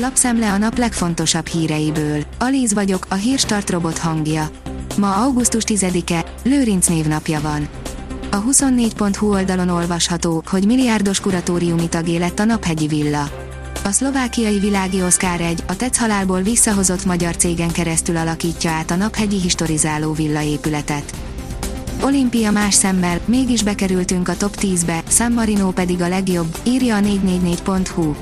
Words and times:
Lapszemle 0.00 0.52
a 0.52 0.58
nap 0.58 0.78
legfontosabb 0.78 1.46
híreiből. 1.46 2.22
Alíz 2.38 2.72
vagyok, 2.72 3.06
a 3.08 3.14
hírstart 3.14 3.70
robot 3.70 3.98
hangja. 3.98 4.50
Ma 4.96 5.14
augusztus 5.14 5.62
10-e, 5.66 6.24
Lőrinc 6.42 6.86
névnapja 6.86 7.40
van. 7.40 7.68
A 8.30 8.42
24.hu 8.42 9.32
oldalon 9.32 9.68
olvasható, 9.68 10.42
hogy 10.46 10.66
milliárdos 10.66 11.20
kuratóriumi 11.20 11.88
tagé 11.88 12.16
lett 12.16 12.38
a 12.38 12.44
Naphegyi 12.44 12.86
Villa. 12.86 13.30
A 13.84 13.90
szlovákiai 13.90 14.58
világi 14.58 15.02
Oscar 15.02 15.40
egy, 15.40 15.62
a 15.66 15.76
Tetsz 15.76 15.98
halálból 15.98 16.42
visszahozott 16.42 17.04
magyar 17.04 17.36
cégen 17.36 17.70
keresztül 17.70 18.16
alakítja 18.16 18.70
át 18.70 18.90
a 18.90 18.96
Naphegyi 18.96 19.40
historizáló 19.40 20.12
villa 20.12 20.42
épületet. 20.42 21.14
Olimpia 22.02 22.50
más 22.50 22.74
szemmel, 22.74 23.20
mégis 23.24 23.62
bekerültünk 23.62 24.28
a 24.28 24.36
top 24.36 24.56
10-be, 24.60 25.02
San 25.08 25.32
Marino 25.32 25.70
pedig 25.70 26.00
a 26.00 26.08
legjobb, 26.08 26.58
írja 26.64 26.96
a 26.96 27.00
444.hu. 27.00 28.14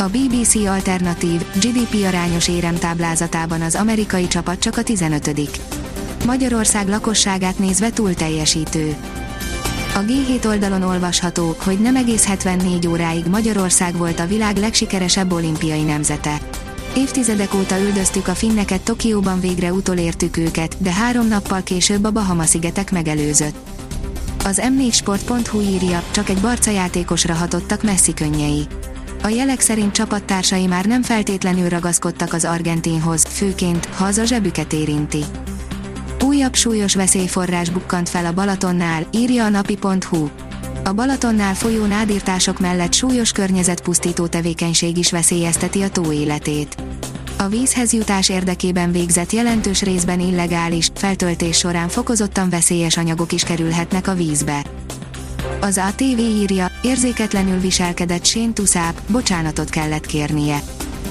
A 0.00 0.08
BBC 0.08 0.54
alternatív, 0.54 1.42
GDP 1.54 2.06
arányos 2.06 2.48
éremtáblázatában 2.48 3.60
az 3.60 3.74
amerikai 3.74 4.26
csapat 4.26 4.58
csak 4.58 4.76
a 4.76 4.82
15 4.82 5.50
Magyarország 6.26 6.88
lakosságát 6.88 7.58
nézve 7.58 7.90
túl 7.90 8.14
teljesítő. 8.14 8.96
A 9.94 9.98
G7 9.98 10.46
oldalon 10.46 10.82
olvasható, 10.82 11.56
hogy 11.58 11.78
nem 11.78 11.96
egész 11.96 12.26
74 12.26 12.86
óráig 12.86 13.26
Magyarország 13.26 13.96
volt 13.96 14.20
a 14.20 14.26
világ 14.26 14.56
legsikeresebb 14.56 15.32
olimpiai 15.32 15.82
nemzete. 15.82 16.40
Évtizedek 16.96 17.54
óta 17.54 17.80
üldöztük 17.80 18.28
a 18.28 18.34
finneket 18.34 18.80
Tokióban 18.80 19.40
végre 19.40 19.72
utolértük 19.72 20.36
őket, 20.36 20.76
de 20.78 20.92
három 20.92 21.28
nappal 21.28 21.62
később 21.62 22.04
a 22.04 22.10
Bahama-szigetek 22.10 22.92
megelőzött. 22.92 23.56
Az 24.44 24.62
m4sport.hu 24.62 25.60
írja, 25.60 26.02
csak 26.10 26.28
egy 26.28 26.40
barca 26.40 26.70
játékosra 26.70 27.34
hatottak 27.34 27.82
Messi 27.82 28.14
könnyei. 28.14 28.66
A 29.22 29.28
jelek 29.28 29.60
szerint 29.60 29.92
csapattársai 29.92 30.66
már 30.66 30.84
nem 30.84 31.02
feltétlenül 31.02 31.68
ragaszkodtak 31.68 32.32
az 32.32 32.44
argentinhoz, 32.44 33.24
főként, 33.24 33.86
ha 33.86 34.04
az 34.04 34.18
a 34.18 34.24
zsebüket 34.24 34.72
érinti. 34.72 35.24
Újabb 36.24 36.54
súlyos 36.54 36.94
veszélyforrás 36.94 37.70
bukkant 37.70 38.08
fel 38.08 38.26
a 38.26 38.32
Balatonnál, 38.32 39.06
írja 39.10 39.44
a 39.44 39.48
napi.hu. 39.48 40.28
A 40.84 40.92
Balatonnál 40.92 41.54
folyó 41.54 41.84
nádírtások 41.84 42.58
mellett 42.58 42.92
súlyos 42.92 43.32
környezetpusztító 43.32 44.26
tevékenység 44.26 44.96
is 44.96 45.10
veszélyezteti 45.10 45.82
a 45.82 45.88
tó 45.88 46.12
életét. 46.12 46.76
A 47.38 47.48
vízhez 47.48 47.92
jutás 47.92 48.28
érdekében 48.28 48.92
végzett 48.92 49.32
jelentős 49.32 49.82
részben 49.82 50.20
illegális, 50.20 50.90
feltöltés 50.94 51.56
során 51.56 51.88
fokozottan 51.88 52.50
veszélyes 52.50 52.96
anyagok 52.96 53.32
is 53.32 53.42
kerülhetnek 53.42 54.08
a 54.08 54.14
vízbe. 54.14 54.64
Az 55.60 55.80
ATV 55.88 56.18
írja, 56.18 56.70
érzéketlenül 56.82 57.60
viselkedett 57.60 58.24
Shane 58.24 58.52
Tuszáp, 58.52 59.00
bocsánatot 59.08 59.70
kellett 59.70 60.06
kérnie. 60.06 60.60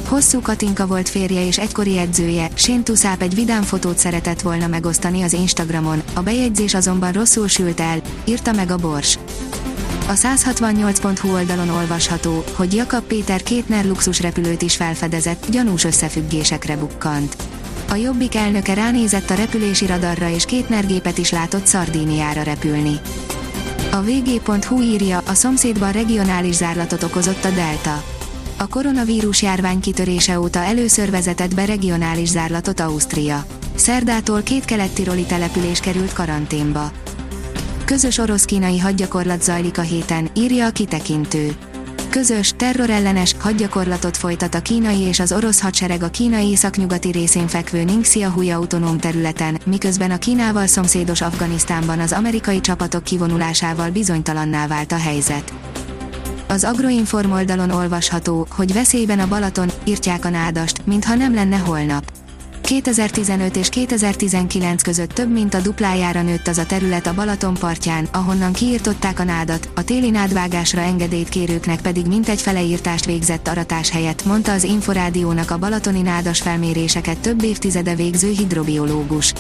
Hosszú 0.08 0.42
Katinka 0.42 0.88
volt 0.88 1.10
férje 1.10 1.46
és 1.46 1.58
egykori 1.58 1.98
edzője, 1.98 2.50
Shane 2.54 2.84
Tuszáp 2.84 3.22
egy 3.22 3.36
vidám 3.36 3.64
fotót 3.64 3.98
szeretett 3.98 4.42
volna 4.42 4.68
megosztani 4.68 5.22
az 5.22 5.34
Instagramon, 5.34 6.02
a 6.14 6.22
bejegyzés 6.22 6.74
azonban 6.74 7.12
rosszul 7.12 7.48
sült 7.48 7.80
el, 7.80 8.02
írta 8.26 8.52
meg 8.52 8.72
a 8.72 8.78
Bors. 8.78 9.18
A 10.08 10.14
168.hu 10.14 11.34
oldalon 11.34 11.70
olvasható, 11.70 12.44
hogy 12.56 12.74
Jakab 12.74 13.04
Péter 13.04 13.44
két 13.44 13.70
NER 13.70 13.86
luxusrepülőt 13.86 14.62
is 14.62 14.76
felfedezett, 14.76 15.46
gyanús 15.50 15.84
összefüggésekre 15.84 16.78
bukkant. 16.78 17.36
A 17.90 17.96
Jobbik 17.96 18.36
elnöke 18.36 18.74
ránézett 18.74 19.30
a 19.30 19.36
repülési 19.36 19.86
radarra 19.86 20.30
és 20.30 20.46
két 20.46 20.70
NER 20.70 20.86
gépet 20.86 21.18
is 21.18 21.32
látott 21.32 21.66
Szardíniára 21.66 22.42
repülni. 22.42 23.00
A 23.92 24.02
vg.hu 24.02 24.82
írja, 24.82 25.22
a 25.26 25.34
szomszédban 25.34 25.92
regionális 25.92 26.56
zárlatot 26.56 27.04
okozott 27.04 27.46
a 27.46 27.50
Delta. 27.50 28.04
A 28.58 28.68
koronavírus 28.68 29.42
járvány 29.42 29.80
kitörése 29.80 30.40
óta 30.40 30.60
először 30.60 31.12
vezetett 31.12 31.56
be 31.56 31.66
regionális 31.66 32.30
zárlatot 32.30 32.80
Ausztria. 32.80 33.46
Szerdától 33.76 34.42
két 34.42 34.66
kelet-tiroli 34.66 35.24
település 35.24 35.80
került 35.80 36.14
karanténba. 36.14 36.92
Közös 37.86 38.18
orosz-kínai 38.18 38.80
hadgyakorlat 38.80 39.44
zajlik 39.44 39.78
a 39.78 39.82
héten, 39.82 40.30
írja 40.36 40.66
a 40.66 40.72
kitekintő. 40.72 41.56
Közös, 42.18 42.54
terrorellenes 42.58 43.36
hadgyakorlatot 43.40 44.18
folytat 44.18 44.56
a 44.56 44.62
kínai 44.62 45.00
és 45.00 45.20
az 45.20 45.32
orosz 45.32 45.62
hadsereg 45.62 46.04
a 46.04 46.10
kínai 46.10 46.50
északnyugati 46.50 47.12
részén 47.12 47.48
fekvő 47.48 47.84
Ningxia-Hui 47.84 48.50
autonóm 48.52 48.98
területen, 48.98 49.60
miközben 49.66 50.12
a 50.12 50.18
Kínával 50.18 50.68
szomszédos 50.68 51.22
Afganisztánban 51.22 52.00
az 52.00 52.12
amerikai 52.12 52.62
csapatok 52.62 53.04
kivonulásával 53.04 53.90
bizonytalanná 53.90 54.68
vált 54.68 54.92
a 54.92 54.98
helyzet. 54.98 55.54
Az 56.48 56.64
Agroinform 56.64 57.32
oldalon 57.32 57.70
olvasható, 57.70 58.48
hogy 58.50 58.74
veszélyben 58.74 59.20
a 59.20 59.28
Balaton, 59.28 59.72
írtják 59.84 60.26
a 60.26 60.30
nádast, 60.30 60.86
mintha 60.86 61.16
nem 61.16 61.34
lenne 61.34 61.58
holnap. 61.58 62.17
2015 62.68 63.56
és 63.56 63.70
2019 63.70 64.82
között 64.82 65.12
több 65.12 65.32
mint 65.32 65.54
a 65.54 65.60
duplájára 65.60 66.22
nőtt 66.22 66.48
az 66.48 66.58
a 66.58 66.66
terület 66.66 67.08
a 67.08 67.14
Balaton 67.14 67.54
partján, 67.54 68.08
ahonnan 68.12 68.54
kiirtották 68.54 69.20
a 69.20 69.24
nádat, 69.24 69.70
a 69.76 69.84
téli 69.84 70.10
nádvágásra 70.10 70.82
engedélyt 70.82 71.30
kérőknek 71.30 71.82
pedig 71.82 72.06
mintegy 72.06 72.42
feleírtást 72.42 73.06
végzett 73.06 73.48
aratás 73.48 73.90
helyett, 73.90 74.26
mondta 74.26 74.52
az 74.52 74.64
Inforádiónak 74.64 75.52
a 75.52 75.58
balatoni 75.58 76.02
nádas 76.02 76.42
felméréseket 76.42 77.18
több 77.18 77.44
évtizede 77.44 77.96
végző 77.96 78.30
hidrobiológus. 78.30 79.34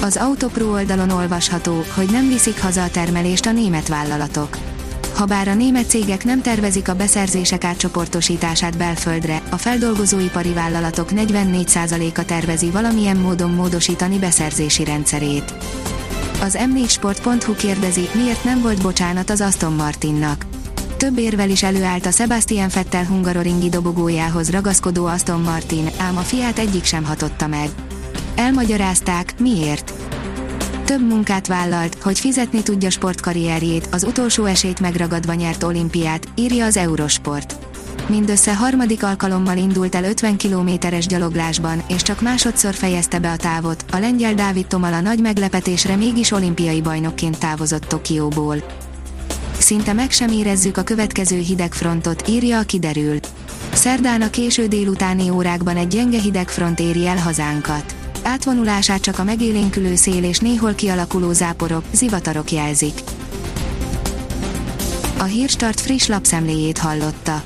Az 0.00 0.16
Autopro 0.16 0.72
oldalon 0.72 1.10
olvasható, 1.10 1.84
hogy 1.94 2.10
nem 2.10 2.28
viszik 2.28 2.60
haza 2.60 2.82
a 2.82 2.90
termelést 2.90 3.46
a 3.46 3.52
német 3.52 3.88
vállalatok 3.88 4.73
Habár 5.14 5.48
a 5.48 5.54
német 5.54 5.88
cégek 5.88 6.24
nem 6.24 6.42
tervezik 6.42 6.88
a 6.88 6.94
beszerzések 6.94 7.64
átcsoportosítását 7.64 8.76
belföldre, 8.76 9.42
a 9.50 9.56
feldolgozóipari 9.56 10.52
vállalatok 10.52 11.08
44%-a 11.12 12.24
tervezi 12.24 12.70
valamilyen 12.70 13.16
módon 13.16 13.50
módosítani 13.50 14.18
beszerzési 14.18 14.84
rendszerét. 14.84 15.54
Az 16.40 16.58
m4sport.hu 16.60 17.54
kérdezi, 17.54 18.08
miért 18.14 18.44
nem 18.44 18.60
volt 18.60 18.82
bocsánat 18.82 19.30
az 19.30 19.40
Aston 19.40 19.72
Martinnak. 19.72 20.46
Több 20.96 21.18
érvel 21.18 21.50
is 21.50 21.62
előállt 21.62 22.06
a 22.06 22.10
Sebastian 22.10 22.68
Vettel 22.74 23.04
hungaroringi 23.04 23.68
dobogójához 23.68 24.50
ragaszkodó 24.50 25.06
Aston 25.06 25.40
Martin, 25.40 25.88
ám 25.98 26.16
a 26.16 26.20
fiát 26.20 26.58
egyik 26.58 26.84
sem 26.84 27.04
hatotta 27.04 27.46
meg. 27.46 27.68
Elmagyarázták, 28.34 29.34
miért 29.38 29.92
több 30.84 31.08
munkát 31.08 31.46
vállalt, 31.46 31.96
hogy 32.02 32.18
fizetni 32.18 32.62
tudja 32.62 32.90
sportkarrierjét, 32.90 33.88
az 33.90 34.04
utolsó 34.04 34.44
esélyt 34.44 34.80
megragadva 34.80 35.34
nyert 35.34 35.62
olimpiát, 35.62 36.28
írja 36.34 36.64
az 36.64 36.76
Eurosport. 36.76 37.56
Mindössze 38.06 38.56
harmadik 38.56 39.02
alkalommal 39.02 39.56
indult 39.56 39.94
el 39.94 40.04
50 40.04 40.36
kilométeres 40.36 41.06
gyaloglásban, 41.06 41.82
és 41.88 42.02
csak 42.02 42.20
másodszor 42.20 42.74
fejezte 42.74 43.18
be 43.18 43.30
a 43.30 43.36
távot, 43.36 43.84
a 43.92 43.98
lengyel 43.98 44.34
Dávid 44.34 44.66
Tomala 44.66 45.00
nagy 45.00 45.20
meglepetésre 45.20 45.96
mégis 45.96 46.30
olimpiai 46.30 46.80
bajnokként 46.80 47.38
távozott 47.38 47.84
Tokióból. 47.84 48.56
Szinte 49.58 49.92
meg 49.92 50.10
sem 50.10 50.30
érezzük 50.30 50.76
a 50.76 50.82
következő 50.82 51.38
hidegfrontot, 51.38 52.28
írja 52.28 52.58
a 52.58 52.62
kiderül. 52.62 53.18
Szerdán 53.72 54.22
a 54.22 54.30
késő 54.30 54.66
délutáni 54.66 55.30
órákban 55.30 55.76
egy 55.76 55.88
gyenge 55.88 56.20
hidegfront 56.20 56.80
éri 56.80 57.06
el 57.06 57.18
hazánkat 57.18 57.94
átvonulását 58.24 59.00
csak 59.00 59.18
a 59.18 59.24
megélénkülő 59.24 59.94
szél 59.94 60.24
és 60.24 60.38
néhol 60.38 60.74
kialakuló 60.74 61.32
záporok, 61.32 61.84
zivatarok 61.92 62.50
jelzik. 62.50 63.00
A 65.18 65.24
Hírstart 65.24 65.80
friss 65.80 66.06
lapszemléjét 66.06 66.78
hallotta. 66.78 67.42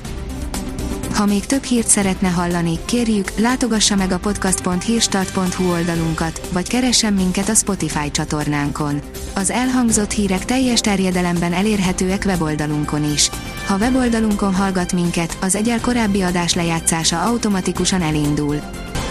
Ha 1.13 1.25
még 1.25 1.45
több 1.45 1.63
hírt 1.63 1.87
szeretne 1.87 2.27
hallani, 2.27 2.79
kérjük, 2.85 3.31
látogassa 3.37 3.95
meg 3.95 4.11
a 4.11 4.19
podcast.hírstart.hu 4.19 5.71
oldalunkat, 5.71 6.49
vagy 6.53 6.67
keressen 6.67 7.13
minket 7.13 7.49
a 7.49 7.53
Spotify 7.53 8.11
csatornánkon. 8.11 9.01
Az 9.35 9.49
elhangzott 9.49 10.11
hírek 10.11 10.45
teljes 10.45 10.79
terjedelemben 10.79 11.53
elérhetőek 11.53 12.23
weboldalunkon 12.25 13.11
is. 13.13 13.29
Ha 13.67 13.77
weboldalunkon 13.77 14.55
hallgat 14.55 14.93
minket, 14.93 15.37
az 15.41 15.55
egyel 15.55 15.81
korábbi 15.81 16.21
adás 16.21 16.53
lejátszása 16.53 17.21
automatikusan 17.21 18.01
elindul 18.01 18.61